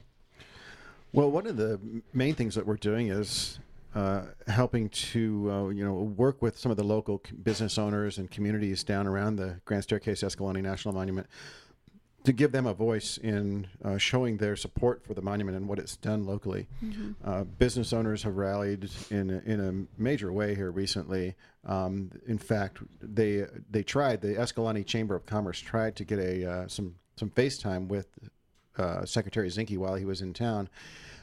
[1.12, 1.79] Well, one of the
[2.12, 3.61] main things that we're doing is
[3.95, 8.31] uh, helping to uh, you know work with some of the local business owners and
[8.31, 11.29] communities down around the Grand Staircase Escalante National Monument
[12.25, 15.79] to give them a voice in uh, showing their support for the monument and what
[15.79, 16.66] it's done locally.
[17.25, 21.35] Uh, business owners have rallied in a, in a major way here recently.
[21.66, 26.51] Um, in fact, they they tried the Escalante Chamber of Commerce tried to get a
[26.51, 28.09] uh, some some FaceTime with
[28.79, 30.68] uh, Secretary Zinke while he was in town.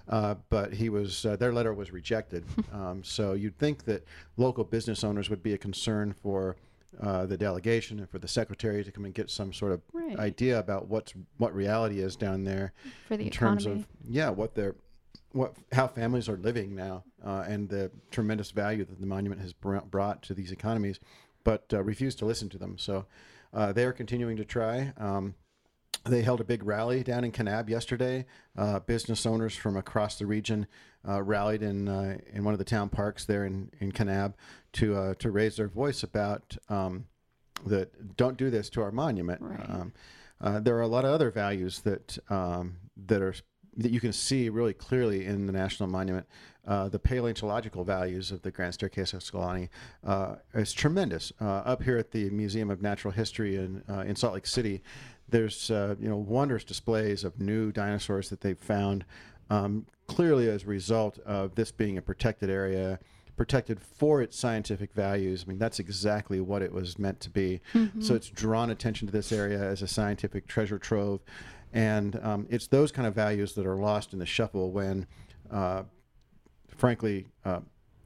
[0.09, 2.45] Uh, but he was uh, their letter was rejected.
[2.73, 4.05] um, so you'd think that
[4.37, 6.55] local business owners would be a concern for
[6.99, 10.17] uh, the delegation and for the secretary to come and get some sort of Right.
[10.19, 12.73] idea about what's what reality is down there
[13.07, 14.75] For the in terms of yeah what they're
[15.31, 19.53] what how families are living now uh, and the tremendous value that the monument has
[19.53, 20.99] br- brought to these economies,
[21.45, 22.77] but uh, refused to listen to them.
[22.77, 23.05] So
[23.53, 24.91] uh, they are continuing to try.
[24.97, 25.35] Um,
[26.03, 28.25] they held a big rally down in Kanab yesterday.
[28.57, 30.65] Uh, business owners from across the region
[31.07, 34.33] uh, rallied in uh, in one of the town parks there in in Kanab
[34.73, 37.05] to uh, to raise their voice about um,
[37.65, 38.17] that.
[38.17, 39.41] Don't do this to our monument.
[39.41, 39.69] Right.
[39.69, 39.93] Um,
[40.39, 43.35] uh, there are a lot of other values that um, that are
[43.77, 46.25] that you can see really clearly in the national monument.
[46.67, 49.69] Uh, the paleontological values of the Grand Staircase Escalante
[50.05, 51.31] uh, is tremendous.
[51.41, 54.81] Uh, up here at the Museum of Natural History in uh, in Salt Lake City,
[55.29, 59.05] there's uh, you know wondrous displays of new dinosaurs that they've found.
[59.49, 62.99] Um, clearly, as a result of this being a protected area,
[63.41, 65.43] protected for its scientific values.
[65.43, 67.59] I mean, that's exactly what it was meant to be.
[67.99, 71.21] So it's drawn attention to this area as a scientific treasure trove,
[71.73, 75.07] and um, it's those kind of values that are lost in the shuffle when,
[75.49, 75.81] uh,
[76.77, 77.25] frankly.
[77.43, 77.61] Uh,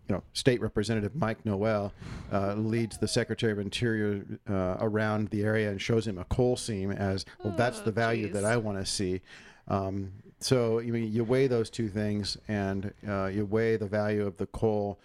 [0.08, 1.92] you know, State Representative Mike Noel
[2.32, 6.56] uh, leads the Secretary of Interior uh, around the area and shows him a coal
[6.56, 7.56] seam as well.
[7.58, 8.46] That's the value that.
[8.46, 9.22] I want to see.
[9.68, 14.28] Um, so you mean you weigh those two things, and uh, you weigh the value
[14.28, 15.00] of the coal,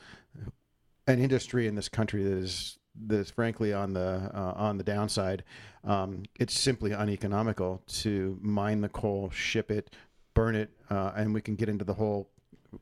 [1.07, 4.84] an industry in this country that is that is frankly on the uh, on the
[4.84, 5.44] downside.
[5.84, 9.94] Um, it's simply uneconomical to mine the coal, ship it,
[10.34, 12.28] burn it, uh, and we can get into the whole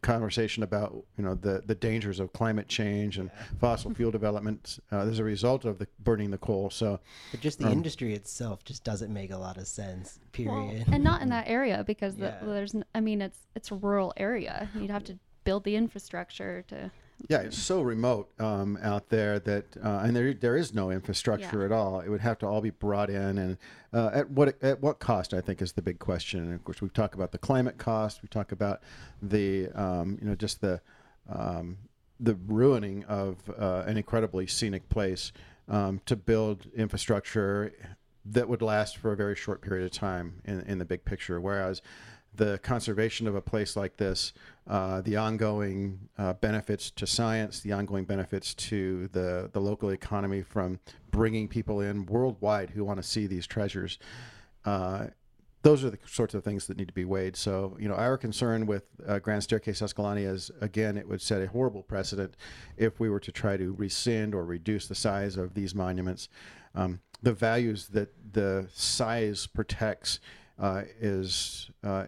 [0.02, 4.98] conversation about you know the the dangers of climate change and fossil fuel development uh,
[4.98, 6.68] as a result of the burning the coal.
[6.70, 7.00] So
[7.30, 10.18] But just the industry itself just doesn't make a lot of sense.
[10.38, 10.88] Well, Period.
[10.92, 12.52] and not in that area because the, Yeah.
[12.52, 14.68] there's n- I mean it's it's a rural area.
[14.74, 16.90] You'd have to build the infrastructure to
[17.28, 21.60] Yeah, it's so remote um, out there that, uh, and there there is no infrastructure
[21.60, 21.64] Yeah.
[21.66, 22.00] at all.
[22.00, 23.56] It would have to all be brought in, and
[23.92, 25.34] uh, at what at what cost?
[25.34, 26.40] I think is the big question.
[26.40, 28.22] And of course, we talk about the climate cost.
[28.22, 28.80] We talk about
[29.20, 30.80] the um, you know just the
[31.28, 31.78] um,
[32.20, 35.32] the ruining of uh, an incredibly scenic place
[35.68, 37.72] um, to build infrastructure
[38.24, 41.40] that would last for a very short period of time in, in the big picture.
[41.40, 41.82] Whereas
[42.38, 44.32] the conservation of a place like this,
[44.66, 50.42] uh, the ongoing uh, benefits to science, the ongoing benefits to the, the local economy
[50.42, 50.80] from
[51.10, 53.98] bringing people in worldwide who want to see these treasures.
[54.64, 55.08] Uh,
[55.62, 57.36] those are the sorts of things that need to be weighed.
[57.36, 61.42] So, you know, our concern with uh, Grand Staircase Escalante is, again, it would set
[61.42, 62.36] a horrible precedent
[62.76, 66.28] if we were to try to rescind or reduce the size of these monuments.
[66.74, 70.20] Um, the values that the size protects
[70.60, 72.06] uh, is uh,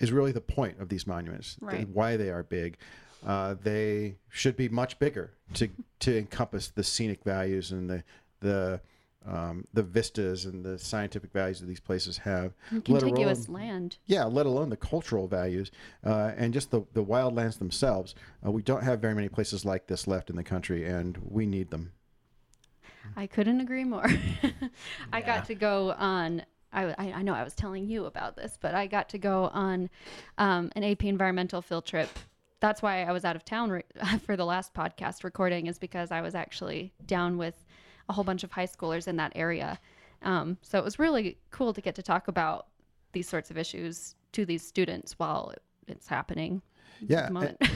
[0.00, 1.54] is really the point of these monuments.
[1.60, 1.88] th- Right.
[1.88, 2.76] why they are big.
[3.24, 5.68] Uh, they should be much bigger to
[6.00, 8.02] to encompass the scenic values and the
[8.40, 8.80] the
[9.26, 12.54] um, the vistas and the scientific values that these places have.
[12.72, 13.98] let contiguous alone- land.
[14.06, 15.70] yeah, let alone the cultural values
[16.06, 18.14] uh, and just the, the wildlands themselves.
[18.44, 21.44] Uh, we don't have very many places like this left in the country, and we
[21.44, 21.92] need them.
[23.14, 24.06] I couldn't agree more.
[25.12, 26.42] I got to go on.
[26.72, 29.90] I, I know I was telling you about this, but I got to go on
[30.38, 32.08] um, an AP environmental field trip.
[32.60, 33.82] That's why I was out of town re-
[34.24, 37.64] for the last podcast recording, is because I was actually down with
[38.08, 39.78] a whole bunch of high schoolers in that area.
[40.22, 42.66] Um, so it was really cool to get to talk about
[43.12, 45.52] these sorts of issues to these students while
[45.88, 46.62] it's happening.
[47.08, 47.28] Yeah,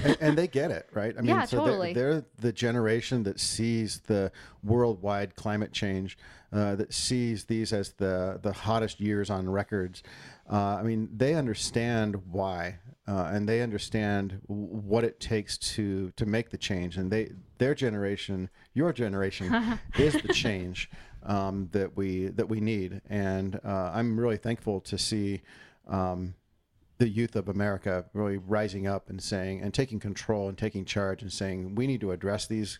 [0.04, 1.14] and, and- they get it, right?
[1.16, 4.30] I mean, Yeah, so they're- They're, the generation that sees the
[4.62, 6.16] worldwide climate change,
[6.52, 10.02] uh, that sees these as the the hottest years on records.
[10.50, 16.10] Uh, I mean, they understand why, uh, and they understand w- what it takes to
[16.16, 16.96] to make the change.
[16.96, 20.90] And they, their generation, your generation, is the change
[21.24, 23.00] um, that we that we need.
[23.08, 25.42] And uh, I'm really thankful to see.
[25.88, 26.34] Um,
[26.98, 31.22] the youth of America really rising up and saying and taking control and taking charge
[31.22, 32.78] and saying we need to address these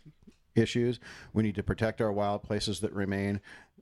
[0.55, 1.01] issues.
[1.33, 3.41] We need to protect our wild places that remain.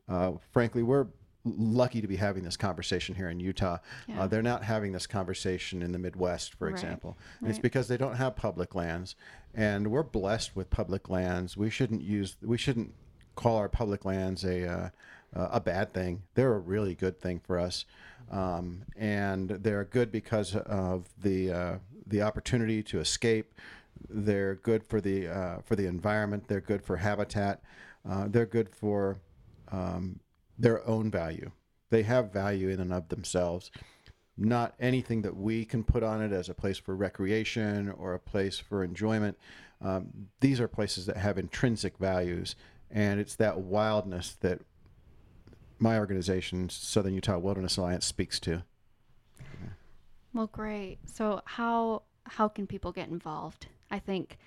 [0.08, 1.06] Uh, frankly, we're
[1.44, 3.78] lucky to be having this conversation here in Utah.
[4.06, 4.22] Yeah.
[4.22, 6.72] Uh, they're not having this conversation in the Midwest, for Right.
[6.72, 7.18] example.
[7.42, 9.16] It's because they don't have public lands,
[9.52, 11.56] and we're blessed with public lands.
[11.56, 12.94] We shouldn't use we shouldn't
[13.34, 14.88] call our public lands a uh,
[15.34, 16.22] uh, a bad thing.
[16.34, 17.84] They're a really good thing for us,
[18.30, 23.54] um, and they're good because of the uh, the opportunity to escape.
[24.08, 26.44] They're good for the uh, for the environment.
[26.48, 27.62] They're good for habitat.
[28.08, 29.18] Uh, they're good for
[29.70, 30.20] um,
[30.58, 31.50] their own value.
[31.90, 33.70] They have value in and of themselves.
[34.36, 38.18] Not anything that we can put on it as a place for recreation or a
[38.18, 39.36] place for enjoyment.
[39.80, 42.56] Um, these are places that have intrinsic values,
[42.90, 44.60] and it's that wildness that
[45.82, 48.62] my organization, Southern Utah Wilderness Alliance, speaks to.
[50.32, 50.98] Well, great.
[51.04, 53.66] So how how can people get involved?
[53.90, 54.38] I think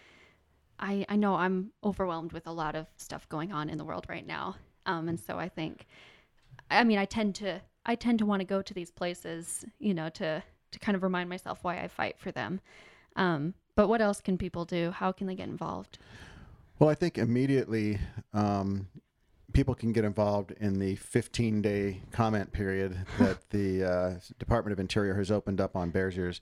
[0.79, 4.05] I I know I'm overwhelmed with a lot of stuff going on in the world
[4.07, 4.55] right now.
[4.85, 5.85] Um, and so I think
[6.71, 9.93] I mean I tend to I tend to want to go to these places, you
[9.93, 12.61] know, to to kind of remind myself why I fight for them.
[13.17, 14.91] Um, but what else can people do?
[14.91, 15.99] How can they get involved?
[16.79, 17.99] Well, I think immediately
[18.33, 18.87] um,
[19.55, 24.79] people can get involved in the 15 day comment period that the uh, Department of
[24.79, 26.41] Interior has opened up on Bears Ears.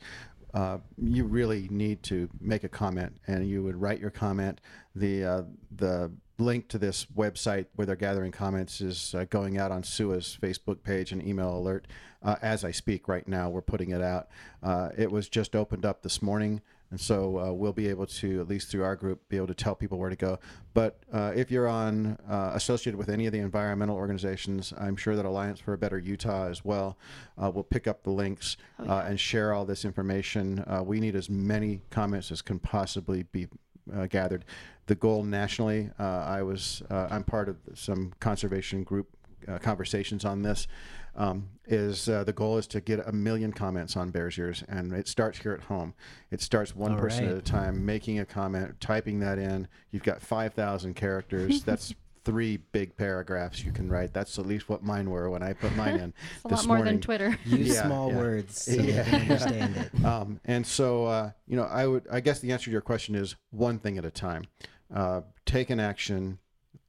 [0.54, 4.62] Uh, you really need to make a comment, and you would write your comment.
[4.96, 5.44] The uh,
[5.76, 10.38] the link to this website where they're gathering comments is uh, going out on SUWA's
[10.42, 11.88] Facebook page and email alert.
[12.22, 14.28] Uh, as I speak right now, we're putting it out.
[14.62, 16.62] Uh, it was just opened up this morning.
[16.94, 19.56] And so uh, we'll be able to, at least through our group, be able to
[19.56, 20.38] tell people where to go.
[20.76, 25.16] But uh, if you're on uh, associated with any of the environmental organizations, I'm sure
[25.16, 27.00] that Alliance for a Better Utah as well
[27.42, 30.64] uh, will pick up the links uh, and share all this information.
[30.68, 33.48] Uh, we need as many comments as can possibly be
[33.92, 34.46] uh, gathered.
[34.86, 39.08] The goal nationally, uh, I was, uh, I'm part of some conservation group
[39.48, 40.68] uh, conversations on this.
[41.16, 44.92] Um, is uh, the goal is to get a million comments on Bears Ears, and
[44.94, 45.94] it starts here at home.
[46.32, 47.32] It starts one All person right.
[47.34, 49.68] at a time, making a comment, typing that in.
[49.92, 51.64] You've got five thousand characters.
[51.66, 51.94] That's
[52.26, 54.14] three big paragraphs you can write.
[54.14, 56.14] That's at least what mine were when I put mine in.
[56.36, 56.94] It's a lot more morning.
[56.96, 57.38] than Twitter.
[57.46, 58.18] Use Yeah, small yeah.
[58.18, 59.04] words so Yeah.
[59.04, 60.06] they can understand it.
[60.06, 63.14] Um, and so, uh, you know, I would, I guess the answer to your question
[63.16, 64.46] is one thing at a time.
[64.94, 66.40] Uh, take an action,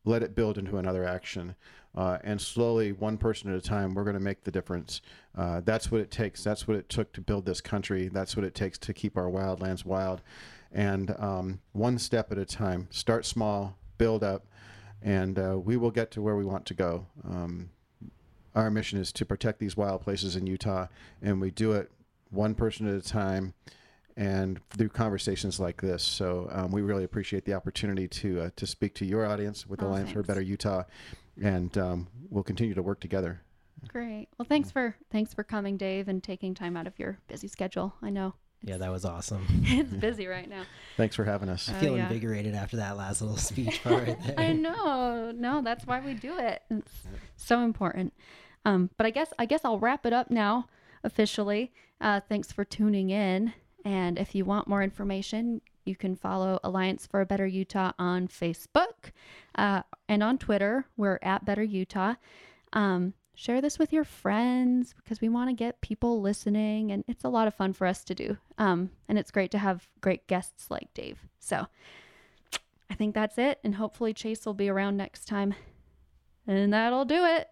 [0.05, 1.55] let it build into another action,
[1.97, 5.01] uh, and slowly, one person at a time, we're going to make the difference.
[5.37, 6.43] Uh, that's what it takes.
[6.43, 8.09] That's what it took to build this country.
[8.09, 10.21] That's what it takes to keep our wildlands wild.
[10.73, 12.89] And um, one step at a time.
[12.91, 14.45] Start small, build up,
[15.03, 17.07] and uh, we will get to where we want to go.
[17.25, 17.71] Um,
[18.57, 20.89] our mission is to protect these wild places in Utah,
[21.23, 21.93] and we do it
[22.31, 23.55] one person at a time
[24.17, 26.03] and through conversations like this.
[26.03, 29.83] So um, we really appreciate the opportunity to uh, to speak to your audience with
[29.83, 30.25] Oh, Alliance for a.
[30.25, 30.85] Better Utah,
[31.43, 33.41] and um, we'll continue to work together.
[33.89, 34.29] Great.
[34.39, 37.93] Well, thanks for thanks for coming, Dave, and taking time out of your busy schedule.
[38.03, 39.45] I know Yeah, that was awesome.
[39.65, 40.63] it's busy right now.
[40.97, 41.69] Thanks for having us.
[41.69, 42.05] I Oh, feel yeah.
[42.05, 44.39] invigorated after that last little speech part right there.
[44.41, 45.33] I know.
[45.35, 46.63] No, that's why we do it.
[46.71, 46.93] It's
[47.37, 48.15] so important.
[48.65, 50.69] Um, but I guess I guess I'll wrap it up now
[51.03, 51.71] officially.
[52.01, 53.53] Uh, thanks for tuning in.
[53.85, 58.29] And if you want more information, you can follow Alliance for a Better Utah on
[58.29, 59.13] Facebook
[59.55, 60.87] uh, and on Twitter.
[60.97, 62.15] We're at Better Utah.
[62.73, 67.25] Um, share this with your friends because we want to get people listening, and it's
[67.25, 68.39] a lot of fun for us to do.
[68.57, 71.19] Um, and it's great to have great guests like Dave.
[71.39, 71.67] So
[72.91, 73.59] I think that's it.
[73.65, 75.55] And hopefully Chase will be around next time.
[76.47, 77.49] And that'll do it.